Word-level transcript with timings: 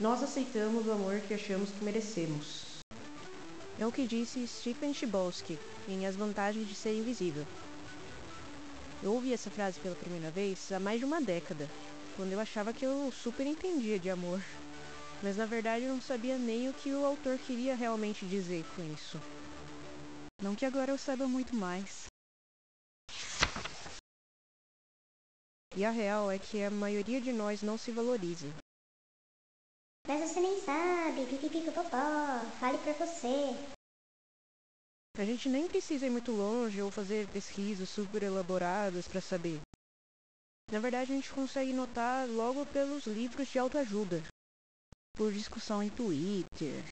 Nós 0.00 0.22
aceitamos 0.22 0.86
o 0.86 0.92
amor 0.92 1.20
que 1.20 1.34
achamos 1.34 1.68
que 1.72 1.84
merecemos. 1.84 2.80
É 3.78 3.86
o 3.86 3.92
que 3.92 4.06
disse 4.06 4.48
Stephen 4.48 4.94
Chbosky 4.94 5.58
em 5.86 6.06
As 6.06 6.16
Vantagens 6.16 6.66
de 6.66 6.74
Ser 6.74 6.94
Invisível. 6.94 7.46
Eu 9.02 9.12
ouvi 9.12 9.34
essa 9.34 9.50
frase 9.50 9.78
pela 9.78 9.94
primeira 9.94 10.30
vez 10.30 10.72
há 10.72 10.80
mais 10.80 11.00
de 11.00 11.04
uma 11.04 11.20
década, 11.20 11.68
quando 12.16 12.32
eu 12.32 12.40
achava 12.40 12.72
que 12.72 12.86
eu 12.86 13.12
super 13.12 13.46
entendia 13.46 13.98
de 13.98 14.08
amor. 14.08 14.42
Mas 15.22 15.36
na 15.36 15.44
verdade 15.44 15.84
eu 15.84 15.92
não 15.92 16.00
sabia 16.00 16.38
nem 16.38 16.70
o 16.70 16.72
que 16.72 16.94
o 16.94 17.04
autor 17.04 17.36
queria 17.36 17.74
realmente 17.74 18.24
dizer 18.24 18.64
com 18.74 18.82
isso. 18.94 19.20
Não 20.42 20.54
que 20.54 20.64
agora 20.64 20.92
eu 20.92 20.96
saiba 20.96 21.28
muito 21.28 21.54
mais. 21.54 22.06
E 25.76 25.84
a 25.84 25.90
real 25.90 26.30
é 26.30 26.38
que 26.38 26.62
a 26.62 26.70
maioria 26.70 27.20
de 27.20 27.34
nós 27.34 27.60
não 27.60 27.76
se 27.76 27.90
valoriza. 27.90 28.48
Mas 30.10 30.28
você 30.28 30.40
nem 30.40 30.60
sabe, 30.60 31.24
pipipipopopó, 31.24 32.44
fale 32.58 32.78
por 32.78 32.92
você. 32.94 33.54
A 35.16 35.24
gente 35.24 35.48
nem 35.48 35.68
precisa 35.68 36.04
ir 36.04 36.10
muito 36.10 36.32
longe 36.32 36.82
ou 36.82 36.90
fazer 36.90 37.28
pesquisas 37.28 37.88
super 37.88 38.24
elaboradas 38.24 39.06
para 39.06 39.20
saber. 39.20 39.60
Na 40.72 40.80
verdade, 40.80 41.12
a 41.12 41.14
gente 41.14 41.32
consegue 41.32 41.72
notar 41.72 42.26
logo 42.28 42.66
pelos 42.66 43.06
livros 43.06 43.46
de 43.46 43.60
autoajuda, 43.60 44.20
por 45.16 45.32
discussão 45.32 45.80
em 45.80 45.88
Twitter, 45.88 46.82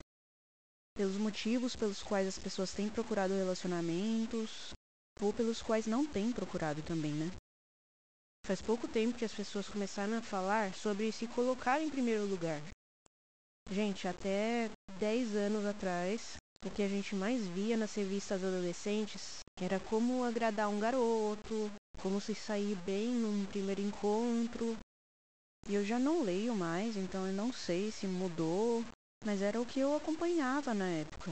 pelos 0.95 1.17
motivos 1.17 1.75
pelos 1.75 2.01
quais 2.01 2.25
as 2.25 2.39
pessoas 2.39 2.71
têm 2.71 2.87
procurado 2.89 3.33
relacionamentos 3.33 4.69
ou 5.19 5.33
pelos 5.33 5.61
quais 5.61 5.85
não 5.85 6.05
têm 6.05 6.31
procurado 6.31 6.81
também, 6.83 7.11
né? 7.11 7.29
Faz 8.47 8.61
pouco 8.61 8.87
tempo 8.87 9.17
que 9.17 9.25
as 9.25 9.33
pessoas 9.33 9.67
começaram 9.67 10.17
a 10.17 10.21
falar 10.21 10.73
sobre 10.73 11.11
se 11.11 11.27
colocar 11.27 11.81
em 11.81 11.89
primeiro 11.89 12.25
lugar. 12.25 12.61
Gente, 13.71 14.07
até 14.07 14.67
10 14.99 15.35
anos 15.35 15.63
atrás, 15.63 16.37
o 16.65 16.71
que 16.71 16.81
a 16.81 16.87
gente 16.87 17.15
mais 17.15 17.45
via 17.47 17.77
nas 17.77 17.93
revistas 17.93 18.43
adolescentes 18.43 19.39
era 19.61 19.79
como 19.79 20.23
agradar 20.23 20.67
um 20.69 20.79
garoto, 20.79 21.71
como 22.01 22.19
se 22.19 22.33
sair 22.33 22.75
bem 22.77 23.09
num 23.09 23.45
primeiro 23.45 23.81
encontro. 23.81 24.75
E 25.67 25.75
eu 25.75 25.85
já 25.85 25.99
não 25.99 26.23
leio 26.23 26.55
mais, 26.55 26.97
então 26.97 27.27
eu 27.27 27.33
não 27.33 27.53
sei 27.53 27.91
se 27.91 28.07
mudou, 28.07 28.83
mas 29.23 29.41
era 29.41 29.61
o 29.61 29.65
que 29.65 29.79
eu 29.79 29.95
acompanhava 29.95 30.73
na 30.73 30.87
época. 30.87 31.31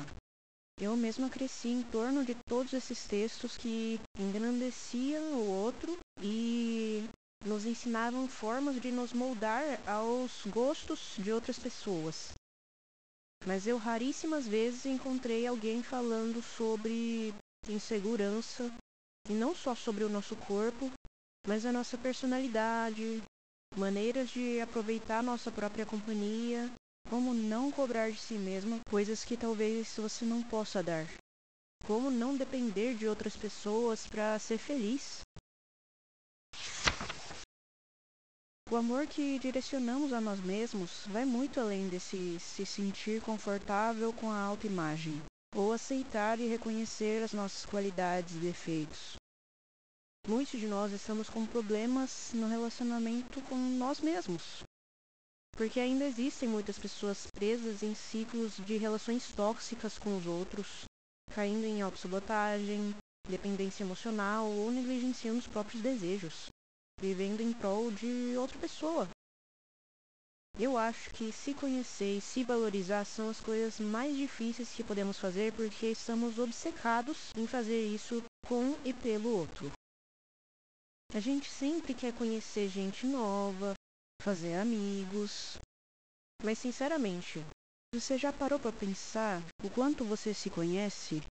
Eu 0.79 0.95
mesma 0.95 1.29
cresci 1.31 1.69
em 1.69 1.81
torno 1.81 2.23
de 2.23 2.35
todos 2.47 2.72
esses 2.72 3.03
textos 3.05 3.57
que 3.57 3.99
engrandeciam 4.16 5.23
o 5.33 5.49
outro 5.49 5.97
e 6.22 7.03
nos 7.45 7.66
ensinavam 7.66 8.27
formas 8.27 8.80
de 8.80 8.91
nos 8.91 9.13
moldar 9.13 9.80
aos 9.88 10.45
gostos 10.47 11.16
de 11.17 11.31
outras 11.31 11.57
pessoas. 11.57 12.33
Mas 13.45 13.66
eu 13.66 13.77
raríssimas 13.77 14.45
vezes 14.45 14.85
encontrei 14.85 15.47
alguém 15.47 15.81
falando 15.81 16.41
sobre 16.41 17.33
insegurança, 17.67 18.69
e 19.29 19.33
não 19.33 19.55
só 19.55 19.73
sobre 19.73 20.03
o 20.03 20.09
nosso 20.09 20.35
corpo, 20.35 20.91
mas 21.47 21.66
a 21.66 21.71
nossa 21.71 21.97
personalidade, 21.97 23.21
maneiras 23.75 24.29
de 24.29 24.59
aproveitar 24.59 25.23
nossa 25.23 25.51
própria 25.51 25.85
companhia, 25.85 26.69
como 27.09 27.33
não 27.33 27.72
cobrar 27.72 28.11
de 28.11 28.19
si 28.19 28.33
mesma 28.33 28.79
coisas 28.89 29.23
que 29.23 29.38
talvez 29.38 29.95
você 29.95 30.25
não 30.25 30.44
possa 30.44 30.83
dar. 30.83 31.07
Como 31.85 32.11
não 32.11 32.35
depender 32.35 32.95
de 32.95 33.07
outras 33.07 33.38
pessoas 33.38 34.05
para 34.07 34.38
ser 34.39 34.57
feliz. 34.57 35.22
O 38.69 38.75
amor 38.75 39.07
que 39.07 39.39
direcionamos 39.39 40.11
a 40.11 40.19
nós 40.19 40.41
mesmos 40.41 41.05
vai 41.07 41.23
muito 41.23 41.57
além 41.57 41.87
desse 41.87 42.37
se 42.37 42.65
sentir 42.65 43.21
confortável 43.21 44.11
com 44.11 44.29
a 44.29 44.41
autoimagem, 44.41 45.21
ou 45.55 45.71
aceitar 45.71 46.38
e 46.38 46.47
reconhecer 46.47 47.23
as 47.23 47.31
nossas 47.31 47.66
qualidades 47.66 48.35
e 48.35 48.39
defeitos. 48.39 49.16
Muitos 50.27 50.59
de 50.59 50.67
nós 50.67 50.91
estamos 50.91 51.29
com 51.29 51.45
problemas 51.45 52.31
no 52.33 52.50
relacionamento 52.50 53.41
com 53.44 53.56
nós 53.56 54.01
mesmos. 54.01 54.63
Porque 55.56 55.79
ainda 55.79 56.03
existem 56.03 56.50
muitas 56.50 56.77
pessoas 56.77 57.25
presas 57.27 57.81
em 57.81 57.95
ciclos 57.95 58.57
de 58.57 58.75
relações 58.75 59.31
tóxicas 59.31 59.97
com 59.97 60.17
os 60.17 60.25
outros, 60.25 60.83
caindo 61.33 61.63
em 61.63 61.81
autossabotagem, 61.81 62.94
dependência 63.29 63.85
emocional 63.85 64.45
ou 64.45 64.69
negligenciando 64.69 65.39
os 65.39 65.47
próprios 65.47 65.81
desejos 65.81 66.50
vivendo 67.00 67.41
em 67.41 67.53
prol 67.53 67.91
de 67.91 68.35
outra 68.38 68.58
pessoa. 68.59 69.08
Eu 70.59 70.75
acho 70.75 71.12
que 71.12 71.31
se 71.31 71.53
conhecer 71.53 72.18
e 72.18 72.22
se 72.22 72.44
valorizar 72.44 73.06
são 73.06 73.30
as 73.30 73.40
coisas 73.40 73.80
mais 73.80 74.18
difíceis 74.18 74.74
que 74.74 74.84
podemos 74.84 75.19
fazer 75.19 75.53
porque 75.53 75.91
estamos 75.91 76.40
obcecados 76.40 77.31
em 77.36 77.46
fazer 77.46 77.86
isso 77.86 78.24
com 78.47 78.75
e 78.84 78.91
pelo 78.91 79.38
outro. 79.38 79.72
A 81.13 81.19
gente 81.19 81.50
sempre 81.50 81.94
quer 81.94 82.12
conhecer 82.13 82.68
gente 82.69 83.06
nova, 83.06 83.74
fazer 84.22 84.56
amigos. 84.56 85.57
Mas 86.44 86.57
sinceramente, 86.57 87.46
você 87.94 88.18
já 88.18 88.34
parou 88.34 88.59
para 88.59 88.74
pensar 88.74 89.41
o 89.63 89.69
quanto 89.69 90.03
você 90.03 90.34
se 90.34 90.50
conhece? 90.50 91.22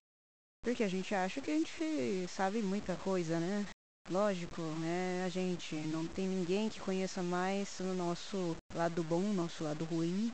Porque 0.63 0.83
a 0.83 0.87
gente 0.87 1.13
acha 1.13 1.41
que 1.41 1.51
a 1.51 1.53
gente 1.53 2.27
sabe 2.29 2.61
muita 2.61 2.95
coisa, 2.95 3.39
né? 3.39 3.65
Lógico, 4.09 4.61
né? 4.79 5.25
A 5.25 5.29
gente 5.29 5.75
não 5.75 6.07
tem 6.07 6.27
ninguém 6.27 6.69
que 6.69 6.79
conheça 6.79 7.21
mais 7.21 7.77
o 7.81 7.93
nosso 7.93 8.55
lado 8.73 9.03
bom, 9.03 9.19
o 9.19 9.33
nosso 9.33 9.65
lado 9.65 9.83
ruim. 9.83 10.33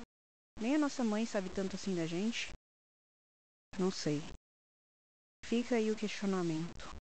Nem 0.62 0.76
a 0.76 0.78
nossa 0.78 1.04
mãe 1.04 1.26
sabe 1.26 1.50
tanto 1.50 1.76
assim 1.76 1.96
da 1.96 2.06
gente. 2.06 2.52
Não 3.80 3.90
sei. 3.90 4.22
Fica 5.44 5.76
aí 5.76 5.90
o 5.90 5.96
questionamento. 5.96 6.96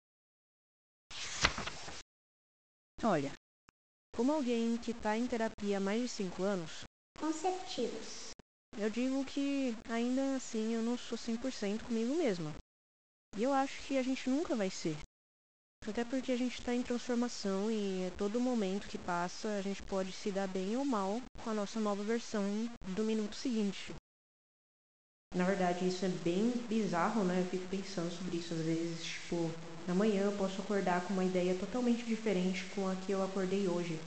Olha, 3.03 3.33
como 4.15 4.33
alguém 4.33 4.77
que 4.77 4.91
está 4.91 5.17
em 5.17 5.27
terapia 5.27 5.79
há 5.79 5.81
mais 5.81 6.03
de 6.03 6.09
5 6.09 6.43
anos, 6.43 6.83
Conceptivos. 7.19 8.33
eu 8.77 8.91
digo 8.91 9.25
que 9.25 9.71
ainda 9.91 10.37
assim 10.37 10.75
eu 10.75 10.83
não 10.83 10.99
sou 10.99 11.17
100% 11.17 11.87
comigo 11.87 12.15
mesma. 12.15 12.55
E 13.39 13.43
eu 13.43 13.55
acho 13.55 13.81
que 13.87 13.97
a 13.97 14.03
gente 14.03 14.29
nunca 14.29 14.55
vai 14.55 14.69
ser. 14.69 14.99
Até 15.87 16.05
porque 16.05 16.33
a 16.33 16.37
gente 16.37 16.59
está 16.59 16.75
em 16.75 16.83
transformação 16.83 17.71
e 17.71 18.06
a 18.06 18.11
todo 18.16 18.41
momento 18.41 18.89
que 18.89 18.99
passa 18.99 19.49
a 19.56 19.62
gente 19.62 19.83
pode 19.83 20.12
se 20.12 20.31
dar 20.31 20.47
bem 20.47 20.77
ou 20.77 20.84
mal 20.84 21.21
com 21.43 21.50
a 21.50 21.55
nossa 21.55 21.81
nova 21.81 22.03
versão 22.03 22.43
do 22.94 23.05
minuto 23.05 23.34
seguinte. 23.34 23.94
Na 25.34 25.44
verdade, 25.44 25.87
isso 25.87 26.05
é 26.05 26.09
bem 26.09 26.50
bizarro, 26.69 27.22
né? 27.22 27.41
Eu 27.41 27.47
fico 27.47 27.69
pensando 27.69 28.11
sobre 28.11 28.38
isso 28.38 28.55
às 28.55 28.61
vezes. 28.61 29.05
Tipo, 29.05 29.50
amanhã 29.87 30.22
eu 30.22 30.37
posso 30.37 30.61
acordar 30.61 31.06
com 31.06 31.12
uma 31.12 31.25
ideia 31.25 31.55
totalmente 31.59 32.05
diferente 32.05 32.65
com 32.75 32.88
a 32.88 32.97
que 32.97 33.12
eu 33.12 33.22
acordei 33.22 33.69
hoje. 33.69 33.99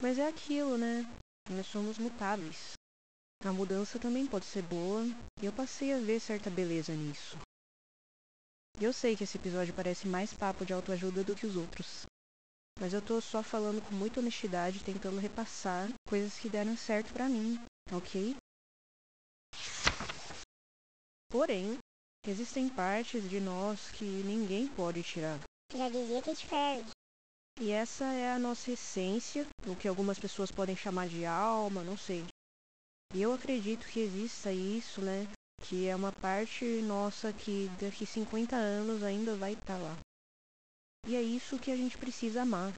Mas 0.00 0.18
é 0.18 0.26
aquilo, 0.26 0.76
né? 0.76 1.06
Nós 1.48 1.66
somos 1.66 1.98
mutáveis. 1.98 2.72
A 3.44 3.52
mudança 3.52 3.98
também 3.98 4.26
pode 4.26 4.44
ser 4.44 4.62
boa 4.62 5.04
e 5.40 5.46
eu 5.46 5.52
passei 5.52 5.92
a 5.92 5.98
ver 5.98 6.20
certa 6.20 6.50
beleza 6.50 6.92
nisso. 6.92 7.38
Eu 8.78 8.92
sei 8.92 9.16
que 9.16 9.24
esse 9.24 9.36
episódio 9.38 9.74
parece 9.74 10.06
mais 10.06 10.32
papo 10.32 10.64
de 10.64 10.72
autoajuda 10.72 11.24
do 11.24 11.34
que 11.34 11.46
os 11.46 11.56
outros. 11.56 12.06
Mas 12.78 12.92
eu 12.92 13.02
tô 13.02 13.20
só 13.20 13.42
falando 13.42 13.82
com 13.82 13.94
muita 13.94 14.20
honestidade, 14.20 14.84
tentando 14.84 15.18
repassar 15.20 15.88
coisas 16.08 16.38
que 16.38 16.48
deram 16.48 16.76
certo 16.76 17.12
pra 17.12 17.28
mim, 17.28 17.58
ok? 17.92 18.36
Porém, 21.30 21.78
existem 22.26 22.68
partes 22.68 23.28
de 23.28 23.38
nós 23.38 23.90
que 23.90 24.04
ninguém 24.04 24.66
pode 24.66 25.02
tirar. 25.02 25.38
Já 25.72 25.88
dizia 25.88 26.22
Kate 26.22 26.46
Perry. 26.46 26.86
E 27.60 27.70
essa 27.70 28.04
é 28.06 28.32
a 28.32 28.38
nossa 28.38 28.70
essência, 28.70 29.46
o 29.66 29.76
que 29.76 29.86
algumas 29.86 30.18
pessoas 30.18 30.50
podem 30.50 30.74
chamar 30.74 31.08
de 31.08 31.26
alma, 31.26 31.84
não 31.84 31.96
sei. 31.96 32.24
E 33.14 33.20
eu 33.20 33.34
acredito 33.34 33.86
que 33.86 34.00
exista 34.00 34.50
isso, 34.50 35.02
né? 35.02 35.26
Que 35.68 35.86
é 35.86 35.94
uma 35.94 36.12
parte 36.12 36.64
nossa 36.82 37.32
que 37.32 37.68
daqui 37.80 38.06
50 38.06 38.56
anos 38.56 39.02
ainda 39.02 39.36
vai 39.36 39.52
estar 39.52 39.78
lá. 39.78 39.96
E 41.06 41.16
é 41.16 41.22
isso 41.22 41.58
que 41.58 41.70
a 41.70 41.76
gente 41.76 41.96
precisa 41.96 42.42
amar. 42.42 42.72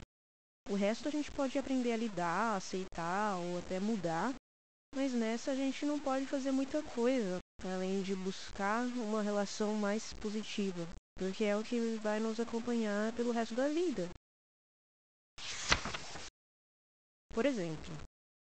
O 0.69 0.75
resto 0.75 1.09
a 1.09 1.11
gente 1.11 1.31
pode 1.31 1.59
aprender 1.59 1.93
a 1.93 1.97
lidar, 1.97 2.57
aceitar 2.57 3.37
ou 3.37 3.59
até 3.59 3.81
mudar, 3.81 4.33
mas 4.95 5.13
nessa 5.13 5.51
a 5.51 5.55
gente 5.57 5.85
não 5.85 5.99
pode 5.99 6.27
fazer 6.27 6.53
muita 6.53 6.83
coisa, 6.83 7.39
além 7.65 8.03
de 8.03 8.15
buscar 8.15 8.85
uma 8.87 9.23
relação 9.23 9.75
mais 9.75 10.13
positiva, 10.15 10.87
porque 11.17 11.45
é 11.45 11.57
o 11.57 11.65
que 11.65 11.97
vai 11.97 12.21
nos 12.21 12.39
acompanhar 12.39 13.13
pelo 13.15 13.33
resto 13.33 13.55
da 13.55 13.69
vida. 13.69 14.09
Por 17.35 17.47
exemplo, 17.47 17.93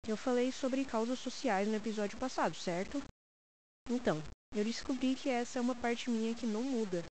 eu 0.07 0.17
falei 0.17 0.51
sobre 0.51 0.85
causas 0.85 1.19
sociais 1.19 1.69
no 1.69 1.77
episódio 1.77 2.19
passado, 2.19 2.55
certo? 2.55 3.03
Então, 3.91 4.23
eu 4.55 4.65
descobri 4.65 5.15
que 5.15 5.29
essa 5.29 5.59
é 5.59 5.63
uma 5.63 5.75
parte 5.75 6.11
minha 6.11 6.35
que 6.35 6.47
não 6.47 6.63
muda. 6.63 7.05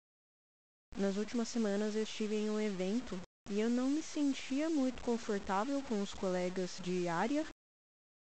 Nas 0.96 1.18
últimas 1.18 1.48
semanas 1.48 1.96
eu 1.96 2.04
estive 2.04 2.36
em 2.36 2.50
um 2.50 2.60
evento 2.60 3.20
e 3.50 3.60
eu 3.60 3.70
não 3.70 3.90
me 3.90 4.02
sentia 4.02 4.70
muito 4.70 5.02
confortável 5.04 5.82
com 5.84 6.02
os 6.02 6.14
colegas 6.14 6.80
de 6.84 7.08
área, 7.08 7.46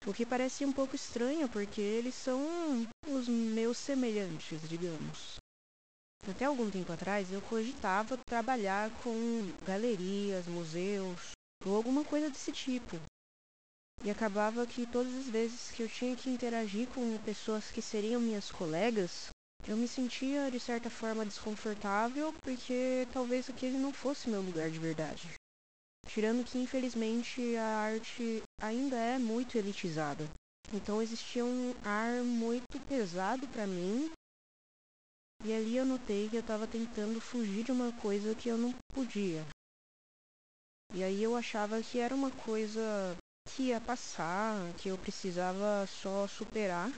O 0.05 0.13
que 0.13 0.25
parece 0.25 0.63
um 0.65 0.71
pouco 0.71 0.95
estranho 0.95 1.49
porque 1.49 1.81
eles 1.81 2.15
são 2.15 2.39
os 3.07 3.27
meus 3.27 3.77
semelhantes, 3.77 4.61
digamos. 4.69 5.37
Até 6.29 6.45
algum 6.45 6.69
tempo 6.69 6.91
atrás 6.91 7.31
eu 7.31 7.41
cogitava 7.41 8.17
trabalhar 8.25 8.89
com 9.01 9.13
galerias, 9.65 10.45
museus 10.47 11.31
ou 11.65 11.75
alguma 11.75 12.05
coisa 12.05 12.29
desse 12.29 12.51
tipo. 12.51 12.95
E 14.03 14.09
acabava 14.11 14.65
que 14.65 14.85
todas 14.85 15.13
as 15.15 15.27
vezes 15.27 15.71
que 15.71 15.83
eu 15.83 15.89
tinha 15.89 16.15
que 16.15 16.29
interagir 16.29 16.87
com 16.89 17.17
pessoas 17.19 17.71
que 17.71 17.81
seriam 17.81 18.21
minhas 18.21 18.51
colegas, 18.51 19.29
eu 19.67 19.75
me 19.75 19.87
sentia 19.87 20.49
de 20.51 20.59
certa 20.59 20.89
forma 20.89 21.25
desconfortável 21.25 22.33
porque 22.41 23.07
talvez 23.11 23.49
aquele 23.49 23.77
não 23.77 23.91
fosse 23.91 24.29
meu 24.29 24.41
lugar 24.41 24.69
de 24.69 24.79
verdade. 24.79 25.27
Tirando 26.07 26.45
que 26.45 26.57
infelizmente 26.57 27.55
a 27.57 27.79
arte 27.79 28.41
ainda 28.61 28.95
é 28.95 29.17
muito 29.17 29.57
elitizada. 29.57 30.25
Então 30.73 31.01
existia 31.01 31.43
um 31.43 31.73
ar 31.83 32.23
muito 32.23 32.79
pesado 32.87 33.47
para 33.49 33.67
mim. 33.67 34.09
E 35.43 35.53
ali 35.53 35.75
eu 35.75 35.85
notei 35.85 36.29
que 36.29 36.35
eu 36.35 36.41
estava 36.41 36.65
tentando 36.65 37.19
fugir 37.19 37.63
de 37.63 37.71
uma 37.71 37.91
coisa 38.01 38.33
que 38.35 38.49
eu 38.49 38.57
não 38.57 38.73
podia. 38.93 39.45
E 40.93 41.03
aí 41.03 41.21
eu 41.21 41.35
achava 41.35 41.81
que 41.81 41.99
era 41.99 42.15
uma 42.15 42.31
coisa 42.31 42.81
que 43.47 43.63
ia 43.63 43.81
passar, 43.81 44.55
que 44.77 44.89
eu 44.89 44.97
precisava 44.97 45.87
só 45.87 46.27
superar 46.27 46.91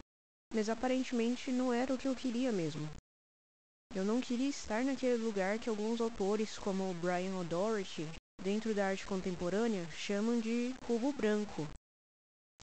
mas 0.53 0.67
aparentemente 0.67 1.51
não 1.51 1.71
era 1.71 1.93
o 1.93 1.97
que 1.97 2.07
eu 2.07 2.15
queria 2.15 2.51
mesmo. 2.51 2.89
Eu 3.93 4.03
não 4.03 4.21
queria 4.21 4.49
estar 4.49 4.83
naquele 4.83 5.23
lugar 5.23 5.59
que 5.59 5.69
alguns 5.69 6.01
autores, 6.01 6.57
como 6.57 6.93
Brian 6.95 7.35
O'Doherty, 7.37 8.07
dentro 8.41 8.73
da 8.73 8.87
arte 8.87 9.05
contemporânea, 9.05 9.89
chamam 9.91 10.39
de 10.39 10.73
cubo 10.85 11.11
branco. 11.11 11.67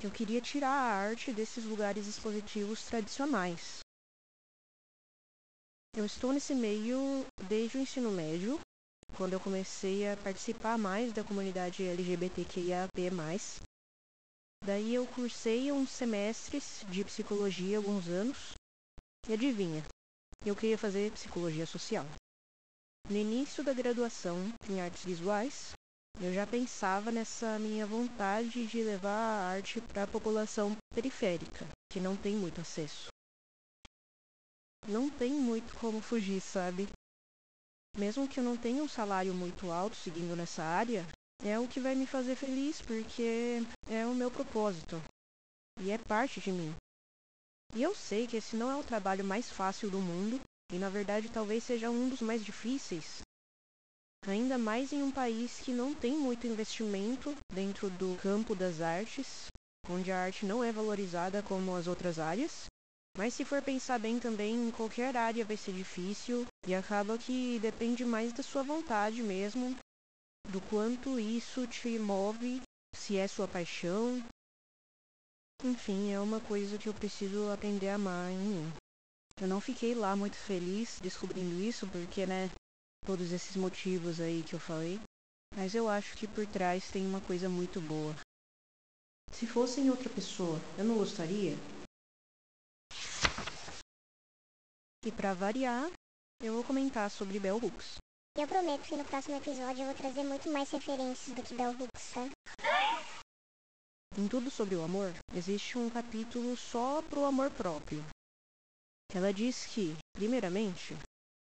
Eu 0.02 0.10
queria 0.10 0.40
tirar 0.40 0.68
a 0.68 0.94
arte 0.94 1.32
desses 1.32 1.64
lugares 1.64 2.06
expositivos 2.06 2.84
tradicionais. 2.84 3.80
Eu 5.96 6.04
estou 6.04 6.32
nesse 6.32 6.54
meio 6.54 7.24
desde 7.48 7.78
o 7.78 7.80
ensino 7.80 8.10
médio, 8.10 8.60
quando 9.16 9.32
eu 9.32 9.40
comecei 9.40 10.10
a 10.10 10.16
participar 10.16 10.76
mais 10.76 11.12
da 11.12 11.24
comunidade 11.24 11.82
LGBTQIAP+, 11.82 12.92
Daí 14.66 14.96
eu 14.96 15.06
cursei 15.06 15.70
uns 15.70 15.90
semestres 15.90 16.84
de 16.88 17.04
psicologia 17.04 17.76
alguns 17.76 18.08
anos. 18.08 18.54
E 19.28 19.32
adivinha, 19.32 19.84
eu 20.44 20.56
queria 20.56 20.76
fazer 20.76 21.12
psicologia 21.12 21.64
social. 21.64 22.04
No 23.08 23.16
início 23.16 23.62
da 23.62 23.72
graduação 23.72 24.36
em 24.68 24.80
artes 24.80 25.04
visuais, 25.04 25.70
eu 26.20 26.34
já 26.34 26.44
pensava 26.44 27.12
nessa 27.12 27.60
minha 27.60 27.86
vontade 27.86 28.66
de 28.66 28.82
levar 28.82 29.12
a 29.12 29.50
arte 29.50 29.80
para 29.80 30.02
a 30.02 30.08
população 30.08 30.76
periférica, 30.92 31.64
que 31.88 32.00
não 32.00 32.16
tem 32.16 32.34
muito 32.34 32.60
acesso. 32.60 33.06
Não 34.88 35.08
tem 35.08 35.30
muito 35.30 35.78
como 35.78 36.00
fugir, 36.00 36.40
sabe? 36.40 36.88
Mesmo 37.96 38.26
que 38.26 38.40
eu 38.40 38.44
não 38.44 38.56
tenha 38.56 38.82
um 38.82 38.88
salário 38.88 39.32
muito 39.32 39.70
alto 39.70 39.94
seguindo 39.94 40.34
nessa 40.34 40.64
área, 40.64 41.06
é 41.44 41.58
o 41.58 41.68
que 41.68 41.80
vai 41.80 41.94
me 41.94 42.06
fazer 42.06 42.34
feliz, 42.34 42.80
porque 42.80 43.62
é 43.88 44.06
o 44.06 44.14
meu 44.14 44.30
propósito. 44.30 45.02
E 45.80 45.90
é 45.90 45.98
parte 45.98 46.40
de 46.40 46.50
mim. 46.50 46.74
E 47.74 47.82
eu 47.82 47.94
sei 47.94 48.26
que 48.26 48.36
esse 48.36 48.56
não 48.56 48.70
é 48.70 48.76
o 48.76 48.84
trabalho 48.84 49.24
mais 49.24 49.50
fácil 49.50 49.90
do 49.90 50.00
mundo, 50.00 50.40
e 50.72 50.78
na 50.78 50.88
verdade 50.88 51.28
talvez 51.28 51.62
seja 51.64 51.90
um 51.90 52.08
dos 52.08 52.20
mais 52.20 52.44
difíceis. 52.44 53.20
Ainda 54.26 54.58
mais 54.58 54.92
em 54.92 55.02
um 55.02 55.10
país 55.10 55.60
que 55.60 55.72
não 55.72 55.94
tem 55.94 56.16
muito 56.16 56.46
investimento 56.46 57.36
dentro 57.52 57.88
do 57.90 58.16
campo 58.20 58.54
das 58.54 58.80
artes, 58.80 59.46
onde 59.88 60.10
a 60.10 60.18
arte 60.18 60.44
não 60.44 60.64
é 60.64 60.72
valorizada 60.72 61.42
como 61.42 61.76
as 61.76 61.86
outras 61.86 62.18
áreas. 62.18 62.66
Mas 63.16 63.34
se 63.34 63.44
for 63.44 63.62
pensar 63.62 63.98
bem 63.98 64.18
também, 64.18 64.54
em 64.54 64.70
qualquer 64.70 65.16
área 65.16 65.44
vai 65.44 65.56
ser 65.56 65.72
difícil 65.72 66.44
e 66.66 66.74
acaba 66.74 67.16
que 67.16 67.58
depende 67.60 68.04
mais 68.04 68.32
da 68.32 68.42
sua 68.42 68.62
vontade 68.62 69.22
mesmo 69.22 69.76
do 70.48 70.60
quanto 70.70 71.18
isso 71.18 71.66
te 71.66 71.98
move, 71.98 72.62
se 72.94 73.16
é 73.16 73.26
sua 73.26 73.48
paixão. 73.48 74.22
Enfim, 75.64 76.12
é 76.12 76.20
uma 76.20 76.40
coisa 76.40 76.78
que 76.78 76.88
eu 76.88 76.94
preciso 76.94 77.50
aprender 77.50 77.88
a 77.88 77.94
amar 77.96 78.30
em 78.30 78.38
mim. 78.38 78.72
Eu 79.40 79.48
não 79.48 79.60
fiquei 79.60 79.94
lá 79.94 80.14
muito 80.14 80.36
feliz 80.36 80.98
descobrindo 81.00 81.60
isso, 81.60 81.86
porque, 81.88 82.26
né, 82.26 82.50
todos 83.04 83.32
esses 83.32 83.56
motivos 83.56 84.20
aí 84.20 84.42
que 84.42 84.54
eu 84.54 84.60
falei. 84.60 85.00
Mas 85.54 85.74
eu 85.74 85.88
acho 85.88 86.16
que 86.16 86.26
por 86.26 86.46
trás 86.46 86.90
tem 86.90 87.06
uma 87.06 87.20
coisa 87.20 87.48
muito 87.48 87.80
boa. 87.80 88.14
Se 89.32 89.46
fosse 89.46 89.80
outra 89.90 90.08
pessoa, 90.08 90.58
eu 90.78 90.84
não 90.84 90.98
gostaria? 90.98 91.56
E 95.04 95.12
para 95.12 95.34
variar, 95.34 95.90
eu 96.40 96.54
vou 96.54 96.64
comentar 96.64 97.10
sobre 97.10 97.38
Bell 97.38 97.56
Hooks. 97.62 97.98
Eu 98.38 98.46
prometo 98.46 98.82
que 98.82 98.96
no 98.96 99.04
próximo 99.04 99.36
episódio 99.36 99.82
eu 99.82 99.86
vou 99.86 99.94
trazer 99.94 100.22
muito 100.22 100.50
mais 100.50 100.70
referências 100.70 101.34
do 101.34 101.42
que 101.42 101.54
Bell 101.54 101.70
Hooks, 101.70 102.12
tá? 102.12 102.28
Em 104.18 104.28
tudo 104.28 104.50
sobre 104.50 104.74
o 104.76 104.82
amor, 104.84 105.12
existe 105.34 105.78
um 105.78 105.88
capítulo 105.88 106.56
só 106.56 107.02
pro 107.02 107.24
amor 107.24 107.50
próprio. 107.50 108.04
Ela 109.14 109.32
diz 109.32 109.66
que, 109.66 109.96
primeiramente, 110.12 110.94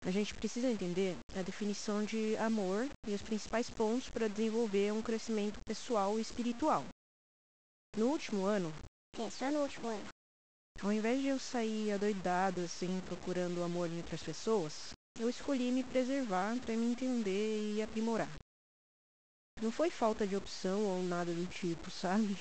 a 0.04 0.10
gente 0.10 0.34
precisa 0.34 0.70
entender 0.70 1.16
a 1.38 1.42
definição 1.42 2.04
de 2.04 2.36
amor 2.36 2.88
e 3.06 3.14
os 3.14 3.22
principais 3.22 3.68
pontos 3.70 4.08
para 4.08 4.28
desenvolver 4.28 4.92
um 4.92 5.02
crescimento 5.02 5.60
pessoal 5.64 6.18
e 6.18 6.22
espiritual. 6.22 6.84
No 7.96 8.06
último 8.08 8.46
ano, 8.46 8.72
É, 9.18 9.30
só 9.30 9.50
no 9.50 9.60
último 9.62 9.88
ano. 9.88 10.08
ao 10.82 10.92
invés 10.92 11.20
de 11.20 11.28
eu 11.28 11.38
sair 11.38 11.92
adoidado 11.92 12.62
assim 12.62 13.00
procurando 13.06 13.62
amor 13.62 13.88
em 13.88 13.98
outras 13.98 14.22
pessoas, 14.22 14.92
eu 15.20 15.28
escolhi 15.28 15.70
me 15.70 15.84
preservar 15.84 16.58
para 16.60 16.74
me 16.74 16.86
entender 16.86 17.74
e 17.74 17.82
aprimorar. 17.82 18.30
Não 19.60 19.70
foi 19.70 19.90
falta 19.90 20.26
de 20.26 20.34
opção 20.34 20.82
ou 20.86 21.02
nada 21.02 21.30
do 21.34 21.46
tipo, 21.46 21.90
sabe? 21.90 22.34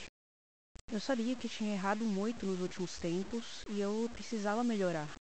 Eu 0.90 1.02
sabia 1.02 1.36
que 1.36 1.50
tinha 1.50 1.74
errado 1.74 2.06
muito 2.06 2.46
nos 2.46 2.62
últimos 2.62 2.98
tempos 2.98 3.66
e 3.70 3.82
eu 3.82 4.10
precisava 4.14 4.64
melhorar. 4.64 5.14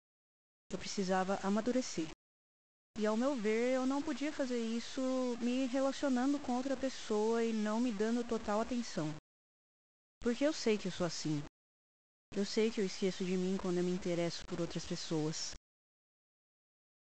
Eu 0.71 0.79
precisava 0.79 1.41
amadurecer. 1.43 2.07
E 2.99 3.07
ao 3.07 3.17
meu 3.17 3.35
ver, 3.35 3.77
eu 3.77 3.87
não 3.87 4.03
podia 4.03 4.31
fazer 4.31 4.61
isso 4.61 5.01
me 5.41 5.65
relacionando 5.67 6.39
com 6.39 6.57
outra 6.57 6.77
pessoa 6.77 7.43
e 7.43 7.55
não 7.55 7.81
me 7.81 7.91
dando 7.91 8.23
total 8.23 8.61
atenção. 8.61 9.15
Porque 10.21 10.45
eu 10.45 10.53
sei 10.53 10.77
que 10.77 10.89
eu 10.89 10.93
sou 10.93 11.07
assim. 11.07 11.43
Eu 12.35 12.45
sei 12.45 12.71
que 12.71 12.83
eu 12.83 12.85
esqueço 12.85 13.25
de 13.25 13.35
mim 13.35 13.57
quando 13.57 13.79
eu 13.79 13.85
me 13.85 13.93
interesso 13.93 14.45
por 14.45 14.61
outras 14.61 14.85
pessoas. 14.85 15.55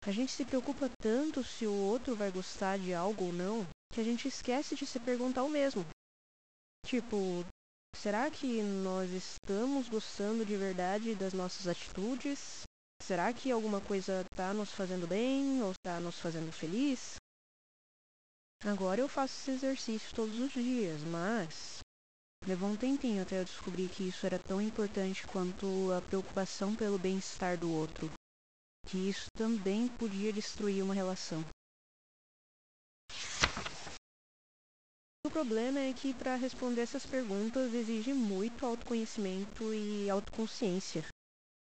A 0.05 0.11
gente 0.11 0.33
se 0.33 0.43
preocupa 0.43 0.89
tanto 1.01 1.41
se 1.45 1.65
o 1.65 1.73
outro 1.73 2.13
vai 2.13 2.29
gostar 2.29 2.77
de 2.77 2.93
algo 2.93 3.27
ou 3.27 3.33
não, 3.33 3.65
que 3.93 4.01
a 4.01 4.03
gente 4.03 4.27
esquece 4.27 4.75
de 4.75 4.85
se 4.85 4.99
perguntar 4.99 5.43
o 5.43 5.49
mesmo. 5.49 5.85
Tipo, 6.85 7.45
será 7.95 8.29
que 8.29 8.61
nós 8.61 9.09
estamos 9.11 9.87
gostando 9.87 10.45
de 10.45 10.57
verdade 10.57 11.15
das 11.15 11.31
nossas 11.31 11.67
atitudes? 11.67 12.63
Será 13.01 13.31
que 13.31 13.49
alguma 13.49 13.79
coisa 13.79 14.25
tá 14.35 14.53
nos 14.53 14.73
fazendo 14.73 15.07
bem 15.07 15.61
ou 15.63 15.73
tá 15.81 16.01
nos 16.01 16.19
fazendo 16.19 16.51
feliz? 16.51 17.15
Agora 18.65 18.99
eu 18.99 19.07
faço 19.07 19.35
esse 19.39 19.51
exercício 19.51 20.13
todos 20.13 20.37
os 20.37 20.51
dias, 20.51 21.01
mas 21.03 21.79
levou 22.45 22.69
um 22.69 22.75
tempinho 22.75 23.21
até 23.21 23.39
eu 23.39 23.45
descobrir 23.45 23.87
que 23.87 24.09
isso 24.09 24.25
era 24.25 24.37
tão 24.37 24.61
importante 24.61 25.25
quanto 25.27 25.93
a 25.93 26.01
preocupação 26.01 26.75
pelo 26.75 26.99
bem-estar 26.99 27.57
do 27.57 27.71
outro 27.71 28.11
que 28.87 29.09
isso 29.09 29.27
também 29.35 29.87
podia 29.87 30.31
destruir 30.31 30.83
uma 30.83 30.93
relação. 30.93 31.43
O 35.25 35.31
problema 35.31 35.79
é 35.79 35.93
que 35.93 36.13
para 36.13 36.35
responder 36.35 36.81
essas 36.81 37.05
perguntas 37.05 37.73
exige 37.73 38.13
muito 38.13 38.65
autoconhecimento 38.65 39.73
e 39.73 40.09
autoconsciência. 40.09 41.05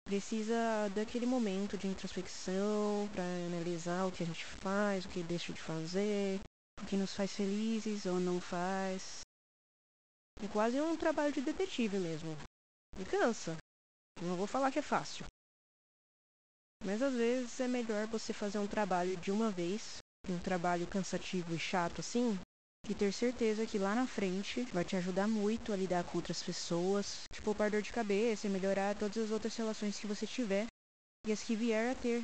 Precisa 0.04 0.90
daquele 0.96 1.26
momento 1.26 1.78
de 1.78 1.88
introspecção 1.88 3.08
para 3.12 3.24
analisar 3.24 4.06
o 4.06 4.12
que 4.12 4.24
a 4.24 4.26
gente 4.26 4.44
faz, 4.44 5.06
o 5.06 5.10
que 5.10 5.24
deixa 5.24 5.54
de 5.54 5.62
fazer, 5.62 6.40
o 6.82 6.86
que 6.86 6.98
nos 6.98 7.14
faz 7.14 7.34
felizes 7.34 8.06
ou 8.06 8.20
não 8.20 8.42
faz. 8.42 9.22
É 10.44 10.48
quase 10.48 10.80
um 10.82 10.98
trabalho 10.98 11.34
de 11.34 11.42
detetive 11.42 11.98
mesmo. 11.98 12.36
E 13.00 13.06
cansa. 13.06 13.58
Não 14.22 14.36
vou 14.36 14.48
falar 14.48 14.72
que 14.72 14.80
é 14.80 14.82
fácil. 14.82 15.26
Mas 16.86 17.02
às 17.02 17.14
vezes 17.14 17.60
é 17.60 17.68
melhor 17.68 18.06
você 18.08 18.32
fazer 18.32 18.60
um 18.60 18.68
trabalho 18.68 19.18
de 19.18 19.32
uma 19.32 19.50
vez, 19.50 19.98
um 20.30 20.38
trabalho 20.38 20.86
cansativo 20.86 21.56
e 21.56 21.60
chato 21.60 22.00
assim, 22.00 22.40
e 22.88 22.94
ter 22.94 23.12
certeza 23.12 23.66
que 23.66 23.80
lá 23.80 23.96
na 23.96 24.06
frente 24.06 24.62
vai 24.72 24.86
te 24.86 24.96
ajudar 24.96 25.28
muito 25.28 25.74
a 25.74 25.76
lidar 25.76 26.04
com 26.04 26.20
outras 26.20 26.44
pessoas, 26.44 27.24
te 27.32 27.42
poupar 27.42 27.72
dor 27.72 27.82
de 27.82 27.92
cabeça 27.92 28.46
e 28.46 28.50
melhorar 28.50 28.96
todas 28.96 29.18
as 29.18 29.32
outras 29.32 29.56
relações 29.56 30.00
que 30.00 30.06
você 30.06 30.28
tiver 30.28 30.68
e 31.26 31.32
as 31.32 31.42
que 31.42 31.56
vier 31.56 31.92
a 31.92 31.96
ter. 31.96 32.24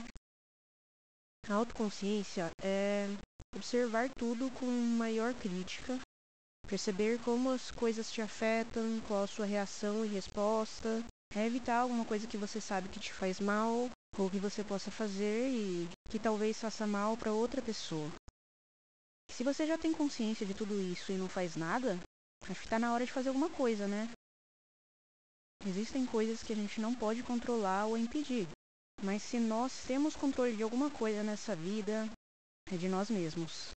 A 1.49 1.55
autoconsciência 1.55 2.51
é 2.61 3.07
observar 3.55 4.09
tudo 4.11 4.51
com 4.51 4.67
maior 4.67 5.33
crítica, 5.33 5.99
Perceber 6.67 7.19
como 7.19 7.49
as 7.49 7.69
coisas 7.69 8.09
te 8.09 8.21
afetam, 8.21 9.01
qual 9.05 9.23
a 9.23 9.27
sua 9.27 9.45
reação 9.45 10.05
e 10.05 10.07
resposta. 10.07 11.03
É 11.35 11.45
evitar 11.45 11.79
alguma 11.79 12.05
coisa 12.05 12.27
que 12.27 12.37
você 12.37 12.61
sabe 12.61 12.87
que 12.87 12.99
te 12.99 13.11
faz 13.11 13.39
mal, 13.39 13.89
ou 14.17 14.29
que 14.29 14.39
você 14.39 14.63
possa 14.63 14.91
fazer 14.91 15.49
e 15.49 15.89
que 16.09 16.19
talvez 16.19 16.59
faça 16.59 16.85
mal 16.85 17.15
para 17.17 17.31
outra 17.33 17.61
pessoa. 17.61 18.11
Se 19.29 19.43
você 19.43 19.65
já 19.65 19.77
tem 19.77 19.93
consciência 19.93 20.45
de 20.45 20.53
tudo 20.53 20.79
isso 20.81 21.11
e 21.11 21.17
não 21.17 21.29
faz 21.29 21.55
nada, 21.55 21.97
acho 22.43 22.59
que 22.59 22.65
está 22.65 22.77
na 22.77 22.93
hora 22.93 23.05
de 23.05 23.11
fazer 23.11 23.29
alguma 23.29 23.49
coisa, 23.49 23.87
né? 23.87 24.09
Existem 25.65 26.05
coisas 26.05 26.43
que 26.43 26.53
a 26.53 26.55
gente 26.55 26.81
não 26.81 26.93
pode 26.93 27.23
controlar 27.23 27.85
ou 27.85 27.97
impedir, 27.97 28.47
mas 29.01 29.21
se 29.23 29.39
nós 29.39 29.83
temos 29.85 30.15
controle 30.15 30.55
de 30.55 30.63
alguma 30.63 30.89
coisa 30.89 31.23
nessa 31.23 31.55
vida, 31.55 32.09
é 32.69 32.77
de 32.77 32.89
nós 32.89 33.09
mesmos. 33.09 33.71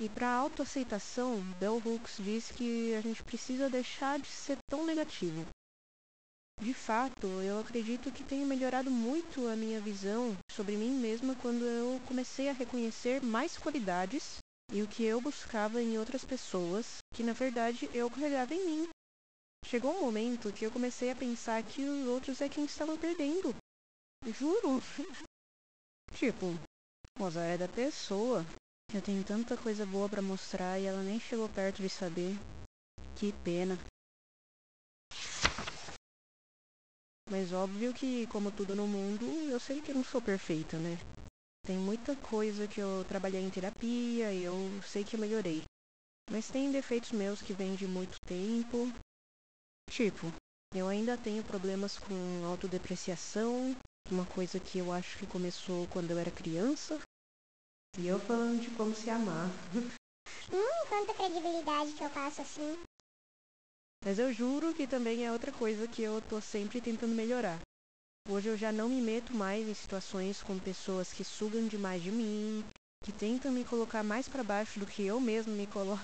E 0.00 0.08
para 0.08 0.28
autoaceitação, 0.28 1.40
Bell 1.60 1.80
Hooks 1.84 2.16
diz 2.18 2.50
que 2.50 2.94
a 2.94 3.00
gente 3.00 3.22
precisa 3.22 3.70
deixar 3.70 4.18
de 4.18 4.26
ser 4.26 4.58
tão 4.68 4.84
negativo. 4.84 5.46
De 6.60 6.72
fato, 6.72 7.26
eu 7.42 7.58
acredito 7.58 8.12
que 8.12 8.24
tenho 8.24 8.46
melhorado 8.46 8.90
muito 8.90 9.46
a 9.48 9.56
minha 9.56 9.80
visão 9.80 10.36
sobre 10.50 10.76
mim 10.76 10.90
mesma 10.90 11.34
quando 11.36 11.64
eu 11.64 12.00
comecei 12.06 12.48
a 12.48 12.52
reconhecer 12.52 13.22
mais 13.22 13.58
qualidades 13.58 14.38
e 14.72 14.82
o 14.82 14.88
que 14.88 15.04
eu 15.04 15.20
buscava 15.20 15.82
em 15.82 15.98
outras 15.98 16.24
pessoas, 16.24 16.98
que 17.12 17.22
na 17.22 17.32
verdade 17.32 17.90
eu 17.92 18.08
carregava 18.08 18.54
em 18.54 18.64
mim. 18.64 18.88
Chegou 19.66 19.96
um 19.96 20.00
momento 20.00 20.52
que 20.52 20.64
eu 20.64 20.70
comecei 20.70 21.10
a 21.10 21.16
pensar 21.16 21.62
que 21.62 21.82
os 21.82 22.06
outros 22.06 22.40
é 22.40 22.48
quem 22.48 22.64
estavam 22.64 22.96
perdendo. 22.98 23.54
Juro. 24.26 24.80
tipo, 26.14 26.54
azar 27.20 27.44
é 27.44 27.58
da 27.58 27.68
pessoa. 27.68 28.44
Eu 28.92 29.02
tenho 29.02 29.24
tanta 29.24 29.56
coisa 29.56 29.84
boa 29.84 30.08
para 30.08 30.22
mostrar 30.22 30.78
e 30.78 30.84
ela 30.84 31.02
nem 31.02 31.18
chegou 31.18 31.48
perto 31.48 31.82
de 31.82 31.88
saber. 31.88 32.36
Que 33.16 33.32
pena. 33.44 33.78
Mas 37.30 37.52
óbvio 37.52 37.94
que, 37.94 38.26
como 38.26 38.52
tudo 38.52 38.76
no 38.76 38.86
mundo, 38.86 39.24
eu 39.50 39.58
sei 39.58 39.80
que 39.80 39.92
não 39.92 40.04
sou 40.04 40.20
perfeita, 40.20 40.78
né? 40.78 40.98
Tem 41.66 41.76
muita 41.76 42.14
coisa 42.16 42.68
que 42.68 42.80
eu 42.80 43.04
trabalhei 43.08 43.40
em 43.40 43.50
terapia 43.50 44.32
e 44.32 44.44
eu 44.44 44.54
sei 44.82 45.02
que 45.02 45.16
melhorei. 45.16 45.62
Mas 46.30 46.50
tem 46.50 46.70
defeitos 46.70 47.12
meus 47.12 47.40
que 47.40 47.54
vêm 47.54 47.74
de 47.74 47.86
muito 47.86 48.18
tempo. 48.26 48.92
Tipo, 49.90 50.26
eu 50.74 50.86
ainda 50.88 51.16
tenho 51.16 51.42
problemas 51.42 51.98
com 51.98 52.44
autodepreciação, 52.44 53.74
uma 54.10 54.26
coisa 54.26 54.60
que 54.60 54.78
eu 54.78 54.92
acho 54.92 55.18
que 55.18 55.26
começou 55.26 55.86
quando 55.88 56.10
eu 56.10 56.18
era 56.18 56.30
criança. 56.30 57.00
E 57.98 58.06
eu 58.06 58.18
falando 58.20 58.60
de 58.60 58.70
como 58.76 58.94
se 58.94 59.08
amar. 59.08 59.48
Hum, 60.52 60.86
quanta 60.88 61.14
credibilidade 61.14 61.92
que 61.92 62.04
eu 62.04 62.10
passo 62.10 62.42
assim. 62.42 62.76
Mas 64.04 64.18
eu 64.18 64.30
juro 64.30 64.74
que 64.74 64.86
também 64.86 65.24
é 65.24 65.32
outra 65.32 65.50
coisa 65.50 65.88
que 65.88 66.02
eu 66.02 66.20
tô 66.28 66.38
sempre 66.38 66.78
tentando 66.78 67.14
melhorar. 67.14 67.58
Hoje 68.28 68.48
eu 68.48 68.56
já 68.56 68.70
não 68.70 68.86
me 68.86 69.00
meto 69.00 69.34
mais 69.34 69.66
em 69.66 69.72
situações 69.72 70.42
com 70.42 70.58
pessoas 70.58 71.10
que 71.10 71.24
sugam 71.24 71.66
demais 71.66 72.02
de 72.02 72.10
mim, 72.10 72.62
que 73.02 73.10
tentam 73.10 73.50
me 73.50 73.64
colocar 73.64 74.02
mais 74.02 74.28
para 74.28 74.44
baixo 74.44 74.78
do 74.78 74.86
que 74.86 75.02
eu 75.02 75.18
mesmo 75.18 75.54
me 75.54 75.66
coloco. 75.72 76.02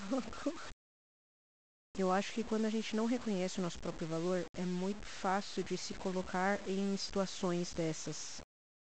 Eu 1.95 2.11
acho 2.11 2.33
que 2.33 2.43
quando 2.43 2.65
a 2.65 2.69
gente 2.71 2.95
não 2.95 3.05
reconhece 3.05 3.59
o 3.59 3.61
nosso 3.61 3.77
próprio 3.77 4.07
valor, 4.07 4.45
é 4.55 4.63
muito 4.63 5.05
fácil 5.05 5.63
de 5.63 5.77
se 5.77 5.93
colocar 5.93 6.59
em 6.67 6.97
situações 6.97 7.71
dessas. 7.71 8.41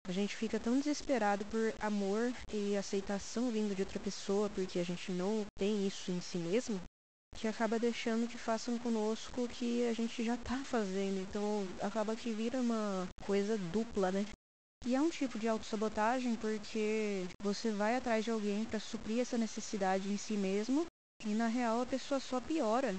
A 0.06 0.12
gente 0.12 0.36
fica 0.36 0.60
tão 0.60 0.80
desesperado 0.80 1.46
por 1.46 1.74
amor 1.80 2.34
e 2.54 2.76
aceitação 2.76 3.52
vindo 3.52 3.74
de 3.74 3.84
outra 3.84 4.00
pessoa 4.00 4.50
porque 4.50 4.80
a 4.80 4.84
gente 4.84 5.12
não 5.14 5.46
tem 5.58 5.88
isso 5.88 6.12
em 6.12 6.20
si 6.20 6.38
mesmo, 6.38 6.82
que 7.38 7.48
acaba 7.48 7.77
deixando 7.77 8.27
que 8.27 8.38
façam 8.38 8.77
conosco 8.79 9.44
o 9.44 9.48
que 9.48 9.88
a 9.88 9.94
gente 9.94 10.24
já 10.24 10.36
tá 10.36 10.58
fazendo. 10.65 11.22
Então 11.22 11.67
acaba 11.82 12.15
que 12.15 12.34
vira 12.34 12.60
uma 12.60 13.08
coisa 13.22 13.58
dupla, 13.58 14.12
né? 14.12 14.25
E 14.86 14.96
é 14.96 15.01
um 15.01 15.10
tipo 15.10 15.38
de 15.38 15.48
autossabotagem 15.48 16.36
porque 16.36 17.25
você 17.39 17.72
vai 17.72 17.96
atrás 17.96 18.25
de 18.25 18.32
alguém 18.32 18.65
para 18.65 18.79
suprir 18.79 19.20
essa 19.20 19.38
necessidade 19.38 20.10
em 20.10 20.17
si 20.17 20.34
mesmo 20.34 20.86
e 21.25 21.34
na 21.34 21.48
real 21.48 21.82
a 21.82 21.86
pessoa 21.86 22.20
só 22.20 22.41
piora. 22.41 22.96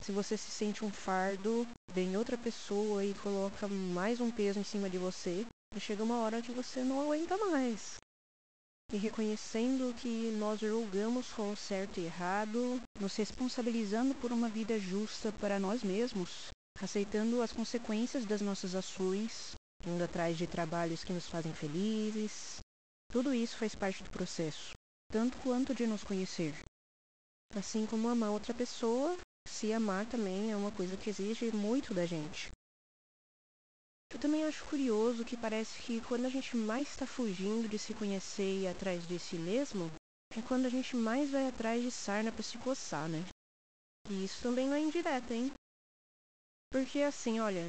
Se 0.00 0.12
você 0.12 0.36
se 0.36 0.50
sente 0.50 0.84
um 0.84 0.90
fardo, 0.90 1.66
vem 1.92 2.16
outra 2.16 2.36
pessoa 2.36 3.04
e 3.04 3.14
coloca 3.14 3.66
mais 3.66 4.20
um 4.20 4.30
peso 4.30 4.60
em 4.60 4.64
cima 4.64 4.90
de 4.90 4.98
você, 4.98 5.46
e 5.74 5.80
chega 5.80 6.04
uma 6.04 6.18
hora 6.18 6.42
que 6.42 6.52
você 6.52 6.84
não 6.84 7.00
aguenta 7.00 7.36
mais 7.38 7.96
e 8.92 8.96
reconhecendo 8.96 9.94
que 9.94 10.30
nós 10.38 10.60
julgamos 10.60 11.32
com 11.32 11.50
o 11.50 11.56
certo 11.56 11.98
e 11.98 12.04
errado, 12.04 12.80
nos 13.00 13.16
responsabilizando 13.16 14.14
por 14.14 14.30
uma 14.32 14.48
vida 14.48 14.78
justa 14.78 15.32
para 15.32 15.58
nós 15.58 15.82
mesmos, 15.82 16.48
aceitando 16.80 17.42
as 17.42 17.52
consequências 17.52 18.24
das 18.24 18.40
nossas 18.40 18.74
ações, 18.74 19.54
indo 19.84 20.02
atrás 20.04 20.38
de 20.38 20.46
trabalhos 20.46 21.02
que 21.02 21.12
nos 21.12 21.28
fazem 21.28 21.52
felizes. 21.52 22.58
Tudo 23.10 23.34
isso 23.34 23.56
faz 23.56 23.74
parte 23.74 24.02
do 24.02 24.10
processo, 24.10 24.72
tanto 25.10 25.36
quanto 25.38 25.74
de 25.74 25.86
nos 25.86 26.04
conhecer. 26.04 26.54
Assim 27.54 27.86
como 27.86 28.08
amar 28.08 28.30
outra 28.30 28.54
pessoa, 28.54 29.16
se 29.48 29.72
amar 29.72 30.06
também 30.06 30.52
é 30.52 30.56
uma 30.56 30.70
coisa 30.70 30.96
que 30.96 31.10
exige 31.10 31.50
muito 31.50 31.92
da 31.92 32.06
gente. 32.06 32.50
Eu 34.12 34.20
também 34.20 34.44
acho 34.44 34.64
curioso 34.66 35.24
que 35.24 35.36
parece 35.36 35.82
que 35.82 36.00
quando 36.00 36.26
a 36.26 36.30
gente 36.30 36.56
mais 36.56 36.88
está 36.88 37.06
fugindo 37.06 37.68
de 37.68 37.78
se 37.78 37.92
conhecer 37.92 38.42
e 38.42 38.62
ir 38.62 38.68
atrás 38.68 39.06
de 39.06 39.18
si 39.18 39.36
mesmo, 39.36 39.90
é 40.36 40.42
quando 40.42 40.66
a 40.66 40.70
gente 40.70 40.94
mais 40.96 41.30
vai 41.30 41.48
atrás 41.48 41.82
de 41.82 41.90
sarna 41.90 42.30
para 42.30 42.42
se 42.42 42.56
coçar, 42.58 43.08
né? 43.08 43.24
E 44.08 44.24
isso 44.24 44.40
também 44.42 44.68
não 44.68 44.74
é 44.74 44.80
indireta, 44.80 45.34
hein? 45.34 45.52
Porque 46.70 47.00
assim, 47.00 47.40
olha, 47.40 47.64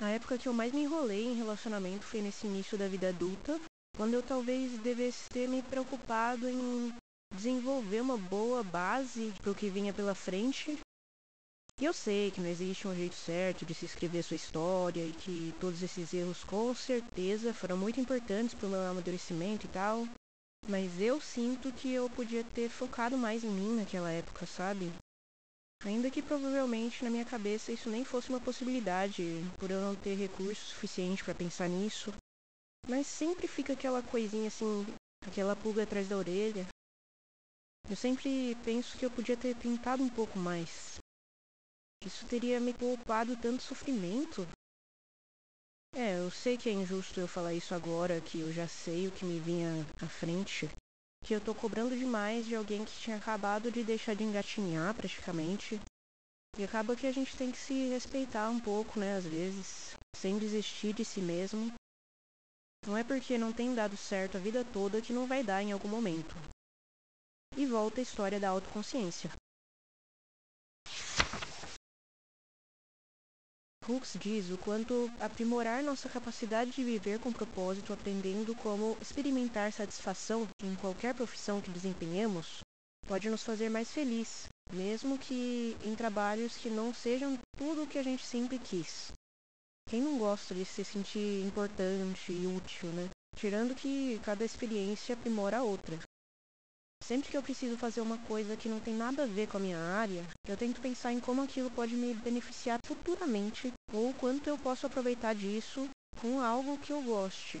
a 0.00 0.08
época 0.08 0.38
que 0.38 0.48
eu 0.48 0.52
mais 0.52 0.72
me 0.72 0.82
enrolei 0.82 1.24
em 1.24 1.34
relacionamento 1.34 2.04
foi 2.04 2.22
nesse 2.22 2.46
início 2.46 2.78
da 2.78 2.88
vida 2.88 3.08
adulta, 3.08 3.60
quando 3.96 4.14
eu 4.14 4.22
talvez 4.22 4.78
devesse 4.78 5.28
ter 5.28 5.48
me 5.48 5.62
preocupado 5.62 6.48
em 6.48 6.94
desenvolver 7.34 8.00
uma 8.00 8.16
boa 8.16 8.62
base 8.62 9.32
para 9.40 9.50
o 9.50 9.54
que 9.54 9.68
vinha 9.68 9.92
pela 9.92 10.14
frente 10.14 10.78
e 11.80 11.86
eu 11.86 11.94
sei 11.94 12.30
que 12.30 12.42
não 12.42 12.48
existe 12.48 12.86
um 12.86 12.94
jeito 12.94 13.14
certo 13.14 13.64
de 13.64 13.72
se 13.72 13.86
escrever 13.86 14.22
sua 14.22 14.36
história 14.36 15.02
e 15.02 15.12
que 15.12 15.54
todos 15.58 15.82
esses 15.82 16.12
erros 16.12 16.44
com 16.44 16.74
certeza 16.74 17.54
foram 17.54 17.78
muito 17.78 17.98
importantes 17.98 18.54
para 18.54 18.66
o 18.66 18.70
meu 18.70 18.82
amadurecimento 18.82 19.64
e 19.64 19.70
tal. 19.70 20.06
Mas 20.68 21.00
eu 21.00 21.18
sinto 21.22 21.72
que 21.72 21.90
eu 21.90 22.10
podia 22.10 22.44
ter 22.44 22.68
focado 22.68 23.16
mais 23.16 23.42
em 23.42 23.48
mim 23.48 23.76
naquela 23.76 24.10
época, 24.10 24.44
sabe? 24.44 24.92
Ainda 25.82 26.10
que 26.10 26.20
provavelmente 26.20 27.02
na 27.02 27.08
minha 27.08 27.24
cabeça 27.24 27.72
isso 27.72 27.88
nem 27.88 28.04
fosse 28.04 28.28
uma 28.28 28.40
possibilidade, 28.40 29.42
por 29.58 29.70
eu 29.70 29.80
não 29.80 29.96
ter 29.96 30.14
recurso 30.14 30.62
suficiente 30.66 31.24
para 31.24 31.34
pensar 31.34 31.66
nisso. 31.66 32.12
Mas 32.86 33.06
sempre 33.06 33.48
fica 33.48 33.72
aquela 33.72 34.02
coisinha 34.02 34.48
assim, 34.48 34.86
aquela 35.26 35.56
pulga 35.56 35.84
atrás 35.84 36.06
da 36.06 36.18
orelha. 36.18 36.66
Eu 37.88 37.96
sempre 37.96 38.54
penso 38.62 38.98
que 38.98 39.06
eu 39.06 39.10
podia 39.10 39.36
ter 39.36 39.56
tentado 39.56 40.02
um 40.02 40.10
pouco 40.10 40.38
mais, 40.38 40.99
isso 42.04 42.26
teria 42.26 42.58
me 42.58 42.72
poupado 42.72 43.36
tanto 43.36 43.62
sofrimento. 43.62 44.46
É, 45.94 46.18
eu 46.18 46.30
sei 46.30 46.56
que 46.56 46.68
é 46.68 46.72
injusto 46.72 47.20
eu 47.20 47.28
falar 47.28 47.52
isso 47.52 47.74
agora, 47.74 48.20
que 48.20 48.40
eu 48.40 48.52
já 48.52 48.66
sei 48.66 49.08
o 49.08 49.12
que 49.12 49.24
me 49.24 49.38
vinha 49.38 49.86
à 50.00 50.08
frente. 50.08 50.68
Que 51.24 51.34
eu 51.34 51.40
tô 51.40 51.54
cobrando 51.54 51.96
demais 51.96 52.46
de 52.46 52.54
alguém 52.54 52.84
que 52.84 53.00
tinha 53.00 53.16
acabado 53.16 53.70
de 53.70 53.84
deixar 53.84 54.14
de 54.14 54.24
engatinhar 54.24 54.94
praticamente. 54.94 55.80
E 56.56 56.64
acaba 56.64 56.96
que 56.96 57.06
a 57.06 57.12
gente 57.12 57.36
tem 57.36 57.52
que 57.52 57.58
se 57.58 57.88
respeitar 57.88 58.48
um 58.50 58.58
pouco, 58.58 58.98
né, 58.98 59.16
às 59.16 59.24
vezes, 59.24 59.94
sem 60.16 60.38
desistir 60.38 60.94
de 60.94 61.04
si 61.04 61.20
mesmo. 61.20 61.72
Não 62.86 62.96
é 62.96 63.04
porque 63.04 63.36
não 63.36 63.52
tem 63.52 63.74
dado 63.74 63.96
certo 63.96 64.38
a 64.38 64.40
vida 64.40 64.64
toda 64.64 65.02
que 65.02 65.12
não 65.12 65.26
vai 65.26 65.44
dar 65.44 65.62
em 65.62 65.72
algum 65.72 65.88
momento. 65.88 66.34
E 67.56 67.66
volta 67.66 68.00
a 68.00 68.02
história 68.02 68.40
da 68.40 68.48
autoconsciência. 68.48 69.30
Hooks 73.88 74.16
diz 74.20 74.50
o 74.50 74.58
quanto 74.58 75.10
aprimorar 75.18 75.82
nossa 75.82 76.08
capacidade 76.08 76.70
de 76.70 76.84
viver 76.84 77.18
com 77.18 77.32
propósito, 77.32 77.92
aprendendo 77.92 78.54
como 78.56 78.96
experimentar 79.00 79.72
satisfação 79.72 80.46
em 80.62 80.74
qualquer 80.76 81.14
profissão 81.14 81.60
que 81.60 81.70
desempenhamos, 81.70 82.60
pode 83.06 83.30
nos 83.30 83.42
fazer 83.42 83.70
mais 83.70 83.90
felizes, 83.90 84.48
mesmo 84.70 85.18
que 85.18 85.76
em 85.82 85.94
trabalhos 85.94 86.56
que 86.56 86.68
não 86.68 86.92
sejam 86.92 87.38
tudo 87.56 87.82
o 87.82 87.86
que 87.86 87.98
a 87.98 88.02
gente 88.02 88.24
sempre 88.24 88.58
quis. 88.58 89.12
Quem 89.88 90.02
não 90.02 90.18
gosta 90.18 90.54
de 90.54 90.64
se 90.64 90.84
sentir 90.84 91.44
importante 91.44 92.32
e 92.32 92.46
útil, 92.46 92.90
né? 92.90 93.08
Tirando 93.34 93.74
que 93.74 94.20
cada 94.22 94.44
experiência 94.44 95.14
aprimora 95.14 95.58
a 95.58 95.62
outra. 95.62 95.98
Sempre 97.10 97.28
que 97.28 97.36
eu 97.36 97.42
preciso 97.42 97.76
fazer 97.76 98.00
uma 98.00 98.18
coisa 98.18 98.56
que 98.56 98.68
não 98.68 98.78
tem 98.78 98.94
nada 98.94 99.24
a 99.24 99.26
ver 99.26 99.48
com 99.48 99.56
a 99.56 99.60
minha 99.60 99.76
área, 99.76 100.24
eu 100.46 100.56
tento 100.56 100.80
pensar 100.80 101.12
em 101.12 101.18
como 101.18 101.42
aquilo 101.42 101.68
pode 101.68 101.92
me 101.96 102.14
beneficiar 102.14 102.78
futuramente 102.86 103.72
ou 103.92 104.14
quanto 104.14 104.46
eu 104.48 104.56
posso 104.56 104.86
aproveitar 104.86 105.34
disso 105.34 105.90
com 106.20 106.40
algo 106.40 106.78
que 106.78 106.92
eu 106.92 107.02
goste. 107.02 107.60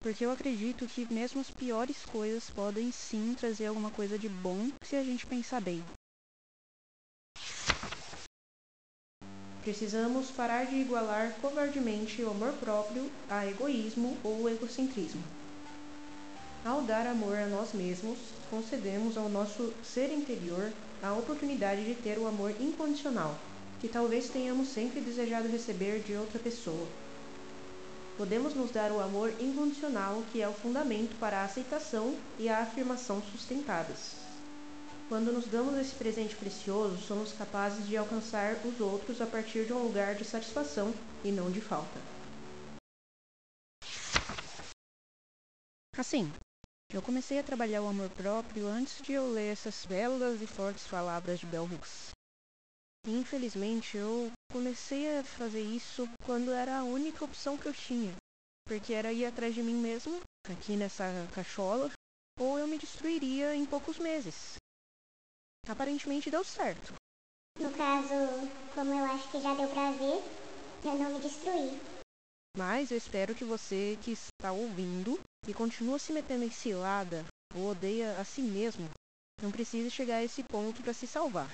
Porque 0.00 0.24
eu 0.24 0.30
acredito 0.30 0.86
que 0.86 1.12
mesmo 1.12 1.40
as 1.40 1.50
piores 1.50 2.04
coisas 2.04 2.50
podem 2.50 2.92
sim 2.92 3.34
trazer 3.34 3.66
alguma 3.66 3.90
coisa 3.90 4.16
de 4.16 4.28
bom 4.28 4.70
se 4.84 4.94
a 4.94 5.02
gente 5.02 5.26
pensar 5.26 5.60
bem. 5.60 5.82
Precisamos 9.62 10.30
parar 10.30 10.66
de 10.66 10.76
igualar 10.76 11.34
covardemente 11.40 12.22
o 12.22 12.30
amor 12.30 12.52
próprio 12.60 13.10
a 13.28 13.44
egoísmo 13.44 14.16
ou 14.22 14.48
egocentrismo. 14.48 15.41
Ao 16.64 16.80
dar 16.80 17.08
amor 17.08 17.36
a 17.36 17.46
nós 17.48 17.72
mesmos, 17.72 18.16
concedemos 18.48 19.16
ao 19.16 19.28
nosso 19.28 19.72
ser 19.82 20.12
interior 20.12 20.72
a 21.02 21.12
oportunidade 21.12 21.84
de 21.84 21.96
ter 21.96 22.16
o 22.18 22.28
amor 22.28 22.54
incondicional, 22.60 23.36
que 23.80 23.88
talvez 23.88 24.28
tenhamos 24.28 24.68
sempre 24.68 25.00
desejado 25.00 25.48
receber 25.48 26.04
de 26.04 26.14
outra 26.14 26.38
pessoa. 26.38 26.86
Podemos 28.16 28.54
nos 28.54 28.70
dar 28.70 28.92
o 28.92 29.00
amor 29.00 29.34
incondicional, 29.40 30.22
que 30.30 30.40
é 30.40 30.48
o 30.48 30.52
fundamento 30.52 31.18
para 31.18 31.38
a 31.38 31.44
aceitação 31.44 32.14
e 32.38 32.48
a 32.48 32.60
afirmação 32.60 33.20
sustentadas. 33.32 34.12
Quando 35.08 35.32
nos 35.32 35.46
damos 35.46 35.76
esse 35.76 35.96
presente 35.96 36.36
precioso, 36.36 36.96
somos 36.98 37.32
capazes 37.32 37.88
de 37.88 37.96
alcançar 37.96 38.54
os 38.64 38.80
outros 38.80 39.20
a 39.20 39.26
partir 39.26 39.64
de 39.64 39.72
um 39.72 39.82
lugar 39.82 40.14
de 40.14 40.24
satisfação 40.24 40.94
e 41.24 41.32
não 41.32 41.50
de 41.50 41.60
falta. 41.60 42.00
Assim, 45.98 46.32
eu 46.92 47.00
comecei 47.00 47.38
a 47.38 47.42
trabalhar 47.42 47.80
o 47.82 47.88
amor 47.88 48.10
próprio 48.10 48.66
antes 48.66 49.00
de 49.00 49.12
eu 49.12 49.32
ler 49.32 49.52
essas 49.52 49.86
belas 49.86 50.42
e 50.42 50.46
fortes 50.46 50.86
palavras 50.86 51.40
de 51.40 51.46
Bell 51.46 51.64
Hooks. 51.64 52.10
Infelizmente, 53.06 53.96
eu 53.96 54.30
comecei 54.52 55.18
a 55.18 55.24
fazer 55.24 55.62
isso 55.62 56.06
quando 56.24 56.52
era 56.52 56.78
a 56.78 56.84
única 56.84 57.24
opção 57.24 57.56
que 57.56 57.66
eu 57.66 57.72
tinha, 57.72 58.14
porque 58.66 58.92
era 58.92 59.12
ir 59.12 59.24
atrás 59.24 59.54
de 59.54 59.62
mim 59.62 59.74
mesmo, 59.74 60.20
aqui 60.50 60.76
nessa 60.76 61.04
cachola, 61.34 61.90
ou 62.38 62.58
eu 62.58 62.66
me 62.66 62.78
destruiria 62.78 63.54
em 63.54 63.64
poucos 63.64 63.98
meses. 63.98 64.56
Aparentemente 65.66 66.30
deu 66.30 66.44
certo. 66.44 66.92
No 67.58 67.72
caso, 67.72 68.14
como 68.74 68.92
eu 68.92 69.04
acho 69.06 69.30
que 69.30 69.40
já 69.40 69.54
deu 69.54 69.68
pra 69.68 69.90
ver, 69.92 70.22
eu 70.84 70.94
não 70.98 71.14
me 71.14 71.20
destruí. 71.20 71.91
Mas 72.56 72.90
eu 72.90 72.98
espero 72.98 73.34
que 73.34 73.44
você 73.44 73.98
que 74.02 74.12
está 74.12 74.52
ouvindo 74.52 75.18
e 75.48 75.54
continua 75.54 75.98
se 75.98 76.12
metendo 76.12 76.44
em 76.44 76.50
cilada 76.50 77.24
ou 77.54 77.70
odeia 77.70 78.20
a 78.20 78.24
si 78.24 78.42
mesmo, 78.42 78.88
não 79.40 79.50
precisa 79.50 79.88
chegar 79.88 80.16
a 80.16 80.24
esse 80.24 80.42
ponto 80.44 80.82
para 80.82 80.92
se 80.92 81.06
salvar. 81.06 81.50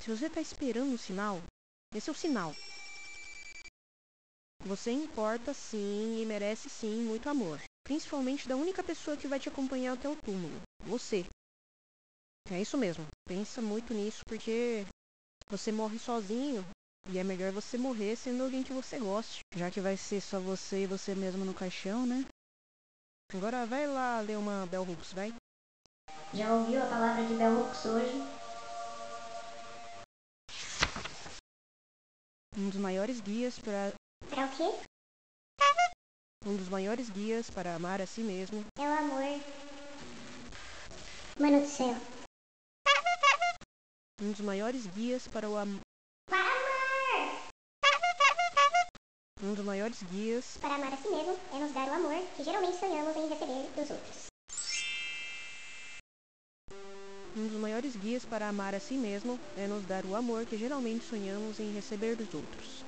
Se 0.00 0.10
você 0.10 0.26
está 0.26 0.40
esperando 0.40 0.92
um 0.92 0.98
sinal, 0.98 1.40
esse 1.94 2.10
é 2.10 2.12
o 2.12 2.16
sinal. 2.16 2.52
Você 4.64 4.90
importa 4.90 5.54
sim 5.54 6.20
e 6.20 6.26
merece 6.26 6.68
sim 6.68 7.02
muito 7.02 7.28
amor, 7.28 7.60
principalmente 7.84 8.48
da 8.48 8.56
única 8.56 8.82
pessoa 8.82 9.16
que 9.16 9.28
vai 9.28 9.38
te 9.38 9.48
acompanhar 9.48 9.92
até 9.92 10.08
o 10.08 10.16
túmulo, 10.16 10.60
você. 10.80 11.24
É 12.50 12.60
isso 12.60 12.76
mesmo, 12.76 13.06
pensa 13.24 13.62
muito 13.62 13.94
nisso 13.94 14.22
porque 14.26 14.84
você 15.48 15.70
morre 15.70 15.98
sozinho 15.98 16.64
e 17.08 17.18
é 17.18 17.24
melhor 17.24 17.52
você 17.52 17.78
morrer 17.78 18.16
sendo 18.16 18.42
alguém 18.44 18.62
que 18.62 18.72
você 18.72 18.98
goste, 18.98 19.40
já 19.54 19.70
que 19.70 19.80
vai 19.80 19.96
ser 19.96 20.20
só 20.20 20.40
você 20.40 20.82
e 20.82 20.86
você 20.86 21.14
mesmo 21.14 21.44
no 21.44 21.54
caixão, 21.54 22.06
né? 22.06 22.24
Agora 23.32 23.66
vai 23.66 23.86
lá 23.86 24.20
ler 24.20 24.36
uma 24.38 24.66
Bell 24.66 24.82
Hooks, 24.82 25.12
vai. 25.12 25.34
Já 26.34 26.52
ouviu 26.52 26.82
a 26.82 26.86
palavra 26.86 27.24
de 27.26 27.34
Bell 27.34 27.60
Hooks 27.60 27.84
hoje? 27.86 28.36
Um 32.56 32.70
dos 32.70 32.80
maiores 32.80 33.20
guias 33.20 33.58
para 33.58 33.92
Pra 34.28 34.46
o 34.46 34.56
quê? 34.56 34.86
um 36.46 36.56
dos 36.56 36.68
maiores 36.68 37.10
guias 37.10 37.50
para 37.50 37.74
amar 37.74 38.00
a 38.00 38.06
si 38.06 38.20
mesmo 38.20 38.64
É 38.78 38.82
o 38.82 38.98
amor. 38.98 39.40
Mano 41.38 41.60
do 41.60 41.66
céu. 41.68 41.94
um 44.22 44.30
dos 44.32 44.40
maiores 44.40 44.86
guias 44.86 45.28
para 45.28 45.48
o 45.50 45.56
am... 45.56 45.78
um 49.42 49.52
dos 49.52 49.64
maiores 49.64 50.02
guias 50.10 50.56
Para 50.60 50.76
amar 50.76 50.92
a 50.92 50.96
si 50.96 51.08
mesmo 51.08 51.38
é 51.52 51.58
nos 51.58 51.72
dar 51.72 51.88
o 51.88 51.92
amor 51.92 52.22
que 52.36 52.42
geralmente 52.42 52.78
sonhamos 52.78 53.16
em 53.16 53.28
receber 53.28 53.70
dos 53.76 53.90
outros. 53.90 54.26
um 57.36 57.48
dos 57.48 57.60
maiores 57.60 57.94
guias 57.96 58.24
para 58.24 58.48
amar 58.48 58.74
a 58.74 58.80
si 58.80 58.94
mesmo 58.94 59.38
é 59.58 59.66
nos 59.66 59.84
dar 59.84 60.06
o 60.06 60.16
amor 60.16 60.46
que 60.46 60.56
geralmente 60.56 61.04
sonhamos 61.04 61.60
em 61.60 61.70
receber 61.74 62.16
dos 62.16 62.32
outros. 62.32 62.82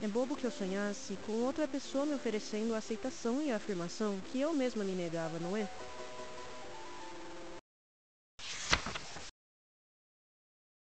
É 0.00 0.06
bobo 0.06 0.36
que 0.36 0.44
eu 0.44 0.52
sonhasse 0.52 1.16
com 1.26 1.32
outra 1.44 1.66
pessoa 1.66 2.06
me 2.06 2.14
oferecendo 2.14 2.74
a 2.74 2.78
aceitação 2.78 3.42
e 3.42 3.50
a 3.50 3.56
afirmação 3.56 4.20
que 4.30 4.40
eu 4.40 4.52
mesma 4.52 4.84
me 4.84 4.92
negava, 4.92 5.38
não 5.40 5.56
é? 5.56 5.68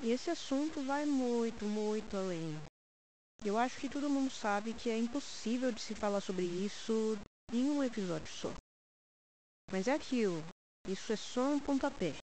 E 0.03 0.11
esse 0.11 0.31
assunto 0.31 0.83
vai 0.83 1.07
muito, 1.07 1.65
muito 1.67 2.17
além. 2.17 2.70
Eu 3.42 3.57
acho 3.57 3.79
que 3.81 3.88
todo 3.88 4.11
mundo 4.11 4.31
sabe 4.31 4.74
que 4.74 4.90
é 4.90 4.98
impossível 4.98 5.72
de 5.72 5.81
se 5.81 5.94
falar 5.94 6.20
sobre 6.20 6.44
isso 6.44 7.18
em 7.53 7.70
um 7.70 7.83
episódio 7.83 8.29
só. 8.29 8.53
Mas 9.72 9.88
é 9.88 9.94
aquilo, 9.94 10.44
isso 10.87 11.12
é 11.12 11.16
só 11.16 11.48
um 11.48 11.59
pontapé. 11.59 12.14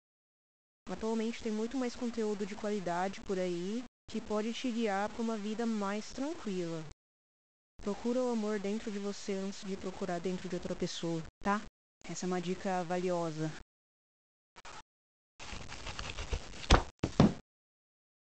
Atualmente 0.89 1.41
tem 1.41 1.51
muito 1.51 1.75
mais 1.75 1.95
conteúdo 1.95 2.45
de 2.45 2.55
qualidade 2.55 3.19
por 3.21 3.39
aí 3.39 3.83
que 4.09 4.21
pode 4.21 4.53
te 4.53 4.71
guiar 4.71 5.09
para 5.09 5.21
uma 5.21 5.37
vida 5.37 5.65
mais 5.65 6.13
tranquila. 6.13 6.83
Procura 7.81 8.21
o 8.21 8.31
amor 8.31 8.59
dentro 8.59 8.91
de 8.91 8.99
você 8.99 9.33
antes 9.33 9.65
de 9.65 9.75
procurar 9.75 10.19
dentro 10.19 10.47
de 10.47 10.55
outra 10.55 10.75
pessoa, 10.75 11.23
tá? 11.43 11.61
Essa 12.03 12.25
é 12.25 12.27
uma 12.27 12.41
dica 12.41 12.83
valiosa. 12.83 13.51